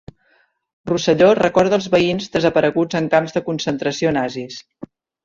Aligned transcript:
Rosselló 0.91 1.27
recorda 1.39 1.77
els 1.81 1.87
veïns 1.95 2.33
desapareguts 2.37 2.99
en 3.01 3.11
camps 3.13 3.37
de 3.37 3.43
concentració 3.51 4.15
nazis. 4.17 4.57